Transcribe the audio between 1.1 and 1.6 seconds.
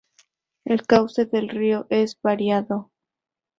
del